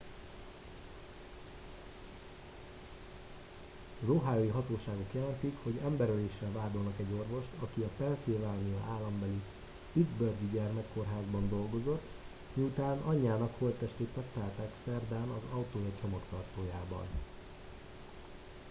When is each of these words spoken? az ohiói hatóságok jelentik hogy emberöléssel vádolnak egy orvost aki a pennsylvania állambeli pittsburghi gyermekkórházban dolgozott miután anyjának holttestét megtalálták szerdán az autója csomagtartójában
az 4.01 4.09
ohiói 4.09 4.47
hatóságok 4.47 5.13
jelentik 5.13 5.55
hogy 5.63 5.79
emberöléssel 5.83 6.51
vádolnak 6.51 6.93
egy 6.99 7.11
orvost 7.17 7.49
aki 7.59 7.81
a 7.81 7.89
pennsylvania 7.97 8.77
állambeli 8.89 9.41
pittsburghi 9.93 10.49
gyermekkórházban 10.53 11.49
dolgozott 11.49 12.03
miután 12.53 12.97
anyjának 12.97 13.53
holttestét 13.57 14.15
megtalálták 14.15 14.71
szerdán 14.77 15.29
az 15.29 15.43
autója 15.53 15.91
csomagtartójában 16.01 17.07